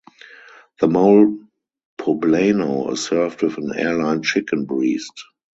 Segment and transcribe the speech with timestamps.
[0.79, 1.37] The mole
[1.99, 5.13] poblano is served with an airline chicken breast.